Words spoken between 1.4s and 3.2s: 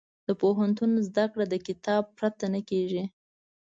د کتاب پرته نه کېږي.